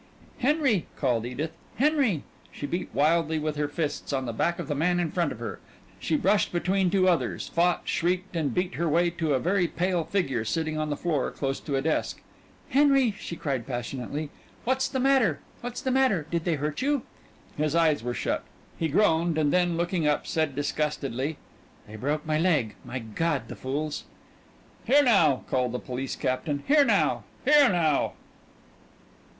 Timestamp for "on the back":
4.11-4.57